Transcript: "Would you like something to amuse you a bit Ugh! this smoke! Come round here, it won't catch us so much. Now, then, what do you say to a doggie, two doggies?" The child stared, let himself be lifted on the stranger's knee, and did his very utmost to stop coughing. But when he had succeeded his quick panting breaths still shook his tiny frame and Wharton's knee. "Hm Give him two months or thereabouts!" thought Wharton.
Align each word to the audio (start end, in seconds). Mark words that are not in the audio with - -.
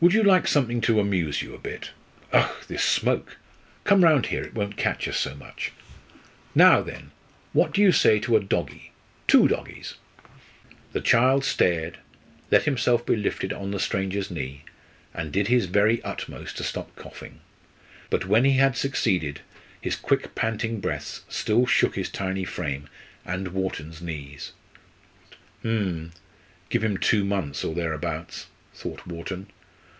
"Would 0.00 0.14
you 0.14 0.24
like 0.24 0.48
something 0.48 0.80
to 0.80 0.98
amuse 0.98 1.42
you 1.42 1.54
a 1.54 1.60
bit 1.60 1.92
Ugh! 2.32 2.52
this 2.66 2.82
smoke! 2.82 3.36
Come 3.84 4.02
round 4.02 4.26
here, 4.26 4.42
it 4.42 4.52
won't 4.52 4.76
catch 4.76 5.06
us 5.06 5.16
so 5.16 5.36
much. 5.36 5.70
Now, 6.56 6.82
then, 6.82 7.12
what 7.52 7.72
do 7.72 7.80
you 7.82 7.92
say 7.92 8.18
to 8.18 8.36
a 8.36 8.40
doggie, 8.42 8.90
two 9.28 9.46
doggies?" 9.46 9.94
The 10.92 11.00
child 11.00 11.44
stared, 11.44 11.98
let 12.50 12.64
himself 12.64 13.06
be 13.06 13.14
lifted 13.14 13.52
on 13.52 13.70
the 13.70 13.78
stranger's 13.78 14.28
knee, 14.28 14.62
and 15.14 15.30
did 15.30 15.46
his 15.46 15.66
very 15.66 16.02
utmost 16.02 16.56
to 16.56 16.64
stop 16.64 16.96
coughing. 16.96 17.38
But 18.10 18.26
when 18.26 18.44
he 18.44 18.54
had 18.54 18.76
succeeded 18.76 19.42
his 19.80 19.94
quick 19.94 20.34
panting 20.34 20.80
breaths 20.80 21.22
still 21.28 21.64
shook 21.64 21.94
his 21.94 22.08
tiny 22.08 22.42
frame 22.42 22.88
and 23.24 23.52
Wharton's 23.52 24.02
knee. 24.02 24.36
"Hm 25.62 26.10
Give 26.70 26.82
him 26.82 26.96
two 26.98 27.24
months 27.24 27.62
or 27.62 27.72
thereabouts!" 27.72 28.48
thought 28.74 29.06
Wharton. 29.06 29.46